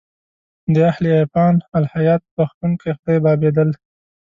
[0.73, 3.69] د اهل عرفان الهیات بخښونکی خدای بابېدل.